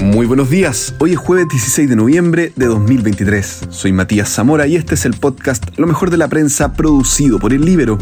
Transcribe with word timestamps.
Muy 0.00 0.24
buenos 0.24 0.48
días, 0.48 0.94
hoy 0.98 1.12
es 1.12 1.18
jueves 1.18 1.46
16 1.50 1.90
de 1.90 1.94
noviembre 1.94 2.54
de 2.56 2.64
2023. 2.64 3.66
Soy 3.68 3.92
Matías 3.92 4.30
Zamora 4.30 4.66
y 4.66 4.76
este 4.76 4.94
es 4.94 5.04
el 5.04 5.12
podcast 5.12 5.78
Lo 5.78 5.86
mejor 5.86 6.08
de 6.08 6.16
la 6.16 6.26
prensa 6.26 6.72
producido 6.72 7.38
por 7.38 7.52
el 7.52 7.66
Libero. 7.66 7.98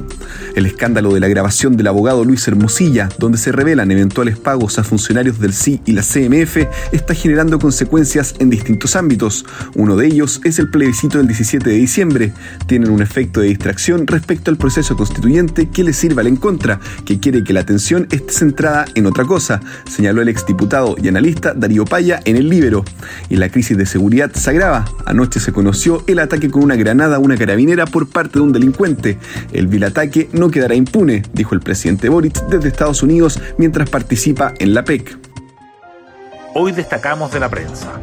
El 0.54 0.64
escándalo 0.64 1.12
de 1.12 1.18
la 1.18 1.26
grabación 1.26 1.76
del 1.76 1.88
abogado 1.88 2.24
Luis 2.24 2.46
Hermosilla, 2.46 3.08
donde 3.18 3.36
se 3.36 3.50
revelan 3.50 3.90
eventuales 3.90 4.38
pagos 4.38 4.78
a 4.78 4.84
funcionarios 4.84 5.40
del 5.40 5.52
CI 5.52 5.80
y 5.86 5.92
la 5.92 6.02
CMF, 6.02 6.68
está 6.92 7.14
generando 7.14 7.58
consecuencias 7.58 8.36
en 8.38 8.48
distintos 8.48 8.94
ámbitos. 8.94 9.44
Uno 9.74 9.96
de 9.96 10.06
ellos 10.06 10.40
es 10.44 10.60
el 10.60 10.70
plebiscito 10.70 11.18
del 11.18 11.26
17 11.26 11.68
de 11.68 11.76
diciembre. 11.76 12.32
Tienen 12.68 12.90
un 12.90 13.02
efecto 13.02 13.40
de 13.40 13.48
distracción 13.48 14.06
respecto 14.06 14.52
al 14.52 14.56
proceso 14.56 14.96
constituyente 14.96 15.68
que 15.68 15.82
le 15.82 15.92
sirva 15.92 16.20
al 16.20 16.28
en 16.28 16.36
contra, 16.36 16.78
que 17.04 17.18
quiere 17.18 17.42
que 17.42 17.52
la 17.52 17.60
atención 17.60 18.06
esté 18.12 18.32
centrada 18.32 18.84
en 18.94 19.06
otra 19.06 19.24
cosa, 19.24 19.60
señaló 19.90 20.22
el 20.22 20.28
exdiputado 20.28 20.94
y 21.02 21.08
analista 21.08 21.54
Darío 21.54 21.87
En 21.90 22.36
el 22.36 22.50
Líbero. 22.50 22.84
Y 23.30 23.36
la 23.36 23.48
crisis 23.48 23.76
de 23.76 23.86
seguridad 23.86 24.30
se 24.32 24.50
agrava. 24.50 24.84
Anoche 25.06 25.40
se 25.40 25.52
conoció 25.52 26.04
el 26.06 26.18
ataque 26.18 26.50
con 26.50 26.62
una 26.62 26.76
granada 26.76 27.16
a 27.16 27.18
una 27.18 27.36
carabinera 27.36 27.86
por 27.86 28.08
parte 28.08 28.38
de 28.38 28.40
un 28.40 28.52
delincuente. 28.52 29.18
El 29.52 29.68
vil 29.68 29.84
ataque 29.84 30.28
no 30.32 30.50
quedará 30.50 30.74
impune, 30.74 31.22
dijo 31.32 31.54
el 31.54 31.60
presidente 31.60 32.10
Boric 32.10 32.46
desde 32.48 32.68
Estados 32.68 33.02
Unidos 33.02 33.40
mientras 33.56 33.88
participa 33.88 34.52
en 34.58 34.74
la 34.74 34.84
PEC. 34.84 35.18
Hoy 36.54 36.72
destacamos 36.72 37.32
de 37.32 37.40
la 37.40 37.48
prensa. 37.48 38.00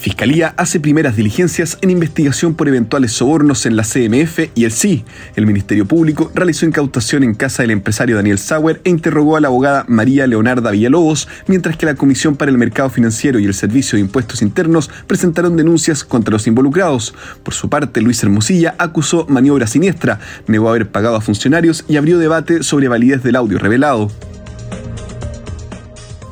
Fiscalía 0.00 0.54
hace 0.56 0.78
primeras 0.78 1.16
diligencias 1.16 1.76
en 1.82 1.90
investigación 1.90 2.54
por 2.54 2.68
eventuales 2.68 3.10
sobornos 3.12 3.66
en 3.66 3.74
la 3.76 3.82
CMF 3.82 4.50
y 4.54 4.64
el 4.64 4.70
sí. 4.70 5.04
El 5.34 5.44
Ministerio 5.44 5.86
Público 5.86 6.30
realizó 6.34 6.66
incautación 6.66 7.24
en 7.24 7.34
casa 7.34 7.62
del 7.62 7.72
empresario 7.72 8.14
Daniel 8.14 8.38
Sauer 8.38 8.80
e 8.84 8.90
interrogó 8.90 9.36
a 9.36 9.40
la 9.40 9.48
abogada 9.48 9.84
María 9.88 10.28
Leonarda 10.28 10.70
Villalobos, 10.70 11.26
mientras 11.48 11.76
que 11.76 11.86
la 11.86 11.96
Comisión 11.96 12.36
para 12.36 12.52
el 12.52 12.58
Mercado 12.58 12.90
Financiero 12.90 13.40
y 13.40 13.46
el 13.46 13.54
Servicio 13.54 13.96
de 13.96 14.02
Impuestos 14.02 14.40
Internos 14.40 14.88
presentaron 15.08 15.56
denuncias 15.56 16.04
contra 16.04 16.32
los 16.32 16.46
involucrados. 16.46 17.12
Por 17.42 17.54
su 17.54 17.68
parte, 17.68 18.00
Luis 18.00 18.22
Hermosilla 18.22 18.76
acusó 18.78 19.26
maniobra 19.28 19.66
siniestra, 19.66 20.20
negó 20.46 20.68
haber 20.68 20.88
pagado 20.88 21.16
a 21.16 21.20
funcionarios 21.20 21.84
y 21.88 21.96
abrió 21.96 22.18
debate 22.18 22.62
sobre 22.62 22.86
validez 22.86 23.24
del 23.24 23.34
audio 23.34 23.58
revelado. 23.58 24.12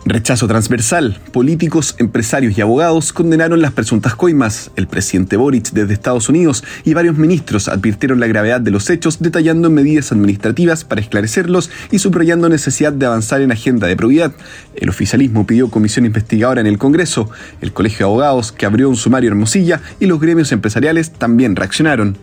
Rechazo 0.08 0.46
transversal. 0.46 1.18
Políticos, 1.32 1.96
empresarios 1.98 2.56
y 2.56 2.60
abogados 2.60 3.12
condenaron 3.12 3.60
las 3.60 3.72
presuntas 3.72 4.14
coimas. 4.14 4.70
El 4.76 4.86
presidente 4.86 5.36
Boric 5.36 5.72
desde 5.72 5.94
Estados 5.94 6.28
Unidos 6.28 6.62
y 6.84 6.94
varios 6.94 7.18
ministros 7.18 7.66
advirtieron 7.66 8.20
la 8.20 8.28
gravedad 8.28 8.60
de 8.60 8.70
los 8.70 8.88
hechos, 8.88 9.18
detallando 9.18 9.68
medidas 9.68 10.12
administrativas 10.12 10.84
para 10.84 11.00
esclarecerlos 11.00 11.70
y 11.90 11.98
subrayando 11.98 12.48
necesidad 12.48 12.92
de 12.92 13.04
avanzar 13.04 13.40
en 13.40 13.50
agenda 13.50 13.88
de 13.88 13.96
probidad. 13.96 14.32
El 14.76 14.90
oficialismo 14.90 15.44
pidió 15.44 15.70
comisión 15.70 16.06
investigadora 16.06 16.60
en 16.60 16.68
el 16.68 16.78
Congreso. 16.78 17.28
El 17.60 17.72
Colegio 17.72 18.06
de 18.06 18.12
Abogados, 18.12 18.52
que 18.52 18.64
abrió 18.64 18.88
un 18.88 18.96
sumario 18.96 19.30
Hermosilla, 19.30 19.80
y 19.98 20.06
los 20.06 20.20
gremios 20.20 20.52
empresariales 20.52 21.10
también 21.10 21.56
reaccionaron. 21.56 22.16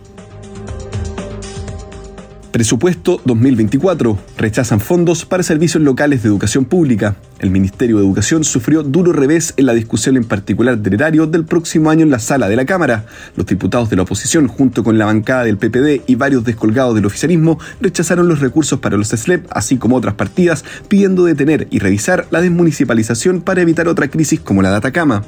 Presupuesto 2.54 3.20
2024. 3.24 4.16
Rechazan 4.38 4.78
fondos 4.78 5.24
para 5.24 5.42
servicios 5.42 5.82
locales 5.82 6.22
de 6.22 6.28
educación 6.28 6.64
pública. 6.64 7.16
El 7.40 7.50
Ministerio 7.50 7.96
de 7.96 8.04
Educación 8.04 8.44
sufrió 8.44 8.84
duro 8.84 9.12
revés 9.12 9.54
en 9.56 9.66
la 9.66 9.74
discusión 9.74 10.16
en 10.16 10.22
particular 10.22 10.78
del 10.78 10.94
erario 10.94 11.26
del 11.26 11.46
próximo 11.46 11.90
año 11.90 12.04
en 12.04 12.12
la 12.12 12.20
sala 12.20 12.48
de 12.48 12.54
la 12.54 12.64
Cámara. 12.64 13.06
Los 13.34 13.46
diputados 13.46 13.90
de 13.90 13.96
la 13.96 14.02
oposición, 14.02 14.46
junto 14.46 14.84
con 14.84 14.98
la 14.98 15.04
bancada 15.04 15.42
del 15.42 15.58
PPD 15.58 16.02
y 16.06 16.14
varios 16.14 16.44
descolgados 16.44 16.94
del 16.94 17.06
oficialismo, 17.06 17.58
rechazaron 17.80 18.28
los 18.28 18.38
recursos 18.38 18.78
para 18.78 18.96
los 18.96 19.08
SLEP, 19.08 19.48
así 19.50 19.76
como 19.76 19.96
otras 19.96 20.14
partidas, 20.14 20.64
pidiendo 20.86 21.24
detener 21.24 21.66
y 21.72 21.80
revisar 21.80 22.28
la 22.30 22.40
desmunicipalización 22.40 23.40
para 23.40 23.62
evitar 23.62 23.88
otra 23.88 24.06
crisis 24.06 24.38
como 24.38 24.62
la 24.62 24.70
de 24.70 24.76
Atacama. 24.76 25.24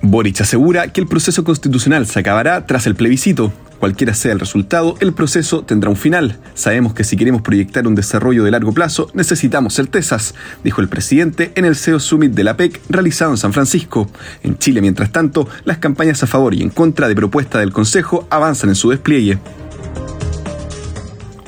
Boric 0.00 0.42
asegura 0.42 0.92
que 0.92 1.00
el 1.00 1.08
proceso 1.08 1.42
constitucional 1.42 2.06
se 2.06 2.20
acabará 2.20 2.66
tras 2.66 2.86
el 2.86 2.94
plebiscito. 2.94 3.52
Cualquiera 3.82 4.14
sea 4.14 4.30
el 4.30 4.38
resultado, 4.38 4.94
el 5.00 5.12
proceso 5.12 5.64
tendrá 5.64 5.90
un 5.90 5.96
final. 5.96 6.38
Sabemos 6.54 6.94
que 6.94 7.02
si 7.02 7.16
queremos 7.16 7.42
proyectar 7.42 7.88
un 7.88 7.96
desarrollo 7.96 8.44
de 8.44 8.52
largo 8.52 8.72
plazo, 8.72 9.10
necesitamos 9.12 9.74
certezas, 9.74 10.36
dijo 10.62 10.80
el 10.80 10.88
presidente 10.88 11.50
en 11.56 11.64
el 11.64 11.74
CEO 11.74 11.98
Summit 11.98 12.30
de 12.30 12.44
la 12.44 12.56
PEC 12.56 12.80
realizado 12.88 13.32
en 13.32 13.38
San 13.38 13.52
Francisco. 13.52 14.08
En 14.44 14.56
Chile, 14.56 14.80
mientras 14.80 15.10
tanto, 15.10 15.48
las 15.64 15.78
campañas 15.78 16.22
a 16.22 16.28
favor 16.28 16.54
y 16.54 16.62
en 16.62 16.70
contra 16.70 17.08
de 17.08 17.16
propuesta 17.16 17.58
del 17.58 17.72
Consejo 17.72 18.24
avanzan 18.30 18.68
en 18.68 18.76
su 18.76 18.90
despliegue. 18.90 19.40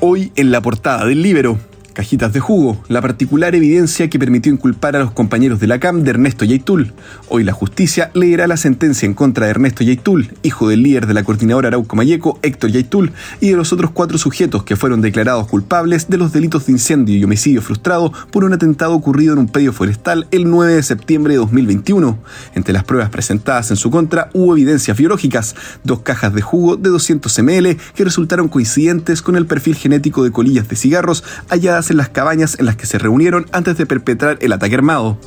Hoy 0.00 0.32
en 0.34 0.50
la 0.50 0.60
portada 0.60 1.06
del 1.06 1.22
Libero, 1.22 1.60
Cajitas 1.94 2.32
de 2.32 2.40
jugo, 2.40 2.82
la 2.88 3.00
particular 3.00 3.54
evidencia 3.54 4.10
que 4.10 4.18
permitió 4.18 4.52
inculpar 4.52 4.96
a 4.96 4.98
los 4.98 5.12
compañeros 5.12 5.60
de 5.60 5.68
la 5.68 5.78
CAM 5.78 6.02
de 6.02 6.10
Ernesto 6.10 6.44
Yaitul. 6.44 6.92
Hoy 7.28 7.44
la 7.44 7.52
justicia 7.52 8.10
leerá 8.14 8.48
la 8.48 8.56
sentencia 8.56 9.06
en 9.06 9.14
contra 9.14 9.46
de 9.46 9.52
Ernesto 9.52 9.84
Yaitul, 9.84 10.32
hijo 10.42 10.68
del 10.68 10.82
líder 10.82 11.06
de 11.06 11.14
la 11.14 11.22
coordinadora 11.22 11.68
Arauco 11.68 11.94
Mayeco, 11.94 12.40
Héctor 12.42 12.72
Yaitul, 12.72 13.12
y 13.40 13.50
de 13.50 13.56
los 13.56 13.72
otros 13.72 13.92
cuatro 13.92 14.18
sujetos 14.18 14.64
que 14.64 14.74
fueron 14.74 15.02
declarados 15.02 15.46
culpables 15.46 16.10
de 16.10 16.16
los 16.16 16.32
delitos 16.32 16.66
de 16.66 16.72
incendio 16.72 17.16
y 17.16 17.22
homicidio 17.22 17.62
frustrado 17.62 18.12
por 18.32 18.42
un 18.42 18.54
atentado 18.54 18.92
ocurrido 18.92 19.34
en 19.34 19.38
un 19.38 19.48
pedio 19.48 19.72
forestal 19.72 20.26
el 20.32 20.50
9 20.50 20.74
de 20.74 20.82
septiembre 20.82 21.34
de 21.34 21.38
2021. 21.38 22.18
Entre 22.56 22.74
las 22.74 22.82
pruebas 22.82 23.10
presentadas 23.10 23.70
en 23.70 23.76
su 23.76 23.92
contra 23.92 24.30
hubo 24.32 24.54
evidencias 24.54 24.96
biológicas, 24.96 25.54
dos 25.84 26.00
cajas 26.00 26.34
de 26.34 26.42
jugo 26.42 26.74
de 26.74 26.90
200 26.90 27.38
ml 27.38 27.76
que 27.94 28.04
resultaron 28.04 28.48
coincidentes 28.48 29.22
con 29.22 29.36
el 29.36 29.46
perfil 29.46 29.76
genético 29.76 30.24
de 30.24 30.32
colillas 30.32 30.68
de 30.68 30.74
cigarros 30.74 31.22
halladas 31.48 31.83
en 31.90 31.96
las 31.96 32.08
cabañas 32.08 32.58
en 32.58 32.66
las 32.66 32.76
que 32.76 32.86
se 32.86 32.98
reunieron 32.98 33.46
antes 33.52 33.76
de 33.76 33.86
perpetrar 33.86 34.38
el 34.40 34.52
ataque 34.52 34.74
armado. 34.74 35.18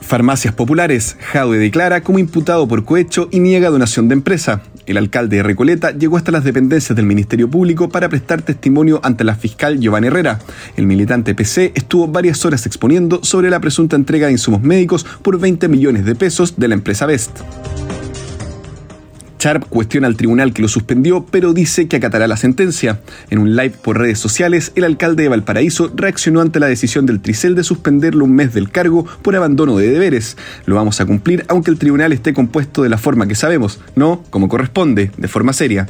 Farmacias 0.00 0.54
Populares. 0.54 1.16
Jadwe 1.32 1.58
declara 1.58 2.02
como 2.02 2.20
imputado 2.20 2.68
por 2.68 2.84
cohecho 2.84 3.28
y 3.32 3.40
niega 3.40 3.70
donación 3.70 4.08
de 4.08 4.14
empresa. 4.14 4.62
El 4.86 4.98
alcalde 4.98 5.38
de 5.38 5.42
Recoleta 5.42 5.90
llegó 5.90 6.16
hasta 6.16 6.30
las 6.30 6.44
dependencias 6.44 6.94
del 6.94 7.06
Ministerio 7.06 7.50
Público 7.50 7.88
para 7.88 8.08
prestar 8.08 8.42
testimonio 8.42 9.00
ante 9.02 9.24
la 9.24 9.34
fiscal 9.34 9.80
Giovanni 9.80 10.06
Herrera. 10.06 10.38
El 10.76 10.86
militante 10.86 11.34
PC 11.34 11.72
estuvo 11.74 12.06
varias 12.06 12.44
horas 12.44 12.66
exponiendo 12.66 13.18
sobre 13.24 13.50
la 13.50 13.58
presunta 13.58 13.96
entrega 13.96 14.26
de 14.26 14.34
insumos 14.34 14.62
médicos 14.62 15.04
por 15.22 15.40
20 15.40 15.66
millones 15.66 16.04
de 16.04 16.14
pesos 16.14 16.54
de 16.56 16.68
la 16.68 16.74
empresa 16.74 17.06
Best. 17.06 17.40
Sharp 19.46 19.68
cuestiona 19.68 20.08
al 20.08 20.16
tribunal 20.16 20.52
que 20.52 20.60
lo 20.60 20.66
suspendió, 20.66 21.24
pero 21.24 21.52
dice 21.52 21.86
que 21.86 21.94
acatará 21.94 22.26
la 22.26 22.36
sentencia. 22.36 22.98
En 23.30 23.38
un 23.38 23.54
live 23.54 23.74
por 23.80 23.96
redes 23.96 24.18
sociales, 24.18 24.72
el 24.74 24.82
alcalde 24.82 25.22
de 25.22 25.28
Valparaíso 25.28 25.92
reaccionó 25.94 26.40
ante 26.40 26.58
la 26.58 26.66
decisión 26.66 27.06
del 27.06 27.20
Tricel 27.20 27.54
de 27.54 27.62
suspenderlo 27.62 28.24
un 28.24 28.34
mes 28.34 28.52
del 28.54 28.70
cargo 28.70 29.06
por 29.22 29.36
abandono 29.36 29.76
de 29.76 29.88
deberes. 29.88 30.36
Lo 30.64 30.74
vamos 30.74 31.00
a 31.00 31.06
cumplir 31.06 31.44
aunque 31.46 31.70
el 31.70 31.78
tribunal 31.78 32.12
esté 32.12 32.34
compuesto 32.34 32.82
de 32.82 32.88
la 32.88 32.98
forma 32.98 33.28
que 33.28 33.36
sabemos, 33.36 33.78
no 33.94 34.24
como 34.30 34.48
corresponde, 34.48 35.12
de 35.16 35.28
forma 35.28 35.52
seria. 35.52 35.86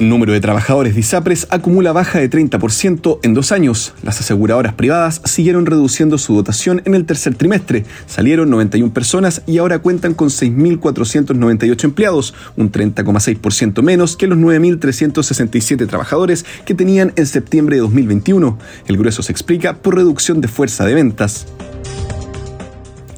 Número 0.00 0.32
de 0.32 0.40
trabajadores 0.40 0.94
de 0.94 1.00
ISAPRES 1.00 1.48
acumula 1.50 1.92
baja 1.92 2.20
de 2.20 2.30
30% 2.30 3.18
en 3.24 3.34
dos 3.34 3.50
años. 3.50 3.94
Las 4.04 4.20
aseguradoras 4.20 4.74
privadas 4.74 5.20
siguieron 5.24 5.66
reduciendo 5.66 6.18
su 6.18 6.36
dotación 6.36 6.82
en 6.84 6.94
el 6.94 7.04
tercer 7.04 7.34
trimestre. 7.34 7.84
Salieron 8.06 8.48
91 8.48 8.94
personas 8.94 9.42
y 9.46 9.58
ahora 9.58 9.80
cuentan 9.80 10.14
con 10.14 10.28
6.498 10.28 11.84
empleados, 11.84 12.32
un 12.56 12.70
30,6% 12.70 13.82
menos 13.82 14.16
que 14.16 14.28
los 14.28 14.38
9.367 14.38 15.88
trabajadores 15.88 16.46
que 16.64 16.74
tenían 16.74 17.12
en 17.16 17.26
septiembre 17.26 17.74
de 17.74 17.82
2021. 17.82 18.56
El 18.86 18.98
grueso 18.98 19.22
se 19.24 19.32
explica 19.32 19.78
por 19.78 19.96
reducción 19.96 20.40
de 20.40 20.46
fuerza 20.46 20.86
de 20.86 20.94
ventas. 20.94 21.48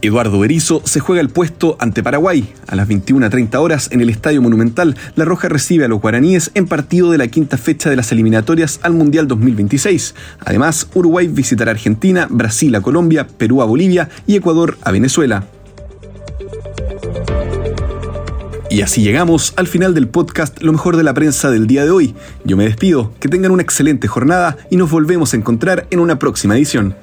Eduardo 0.03 0.39
Berizo 0.39 0.83
se 0.85 1.01
juega 1.01 1.21
el 1.21 1.29
puesto 1.29 1.77
ante 1.79 2.03
Paraguay. 2.03 2.53
A 2.67 2.77
las 2.77 2.89
21.30 2.89 3.57
horas 3.57 3.89
en 3.93 4.01
el 4.01 4.09
Estadio 4.09 4.41
Monumental, 4.41 4.97
La 5.15 5.25
Roja 5.25 5.49
recibe 5.49 5.85
a 5.85 5.89
los 5.89 6.01
guaraníes 6.01 6.51
en 6.55 6.67
partido 6.67 7.11
de 7.11 7.19
la 7.19 7.29
quinta 7.29 7.59
fecha 7.59 7.91
de 7.91 7.97
las 7.97 8.11
eliminatorias 8.13 8.81
al 8.83 8.95
Mundial 8.95 9.29
2026. 9.29 10.15
Además, 10.41 10.89
Uruguay 10.95 11.29
visitará 11.29 11.73
Argentina, 11.73 12.27
Brasil 12.31 12.75
a 12.75 12.81
Colombia, 12.81 13.27
Perú 13.27 13.63
a 13.63 13.67
Bolivia 13.67 14.09
y 14.27 14.37
Ecuador 14.37 14.79
a 14.83 14.91
Venezuela. 14.91 15.45
Y 18.71 18.83
así 18.83 19.03
llegamos 19.03 19.53
al 19.57 19.67
final 19.67 19.95
del 19.95 20.07
podcast 20.07 20.63
Lo 20.63 20.71
mejor 20.71 20.97
de 20.97 21.03
la 21.03 21.13
prensa 21.13 21.51
del 21.51 21.67
día 21.67 21.85
de 21.85 21.91
hoy. 21.91 22.15
Yo 22.45 22.57
me 22.57 22.65
despido, 22.65 23.13
que 23.19 23.29
tengan 23.29 23.51
una 23.51 23.63
excelente 23.63 24.07
jornada 24.07 24.57
y 24.71 24.77
nos 24.77 24.91
volvemos 24.91 25.35
a 25.35 25.37
encontrar 25.37 25.89
en 25.91 25.99
una 25.99 26.21
próxima 26.21 26.57
edición. 26.57 26.95